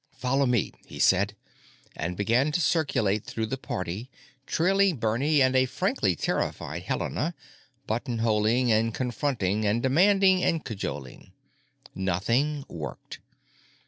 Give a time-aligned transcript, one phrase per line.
[0.17, 1.35] "Follow me," he said,
[1.95, 4.09] and began to circulate through the party,
[4.47, 7.35] trailing Bernie and a frankly terrified Helena,
[7.85, 11.33] button holing and confronting and demanding and cajoling.
[11.93, 13.19] Nothing worked.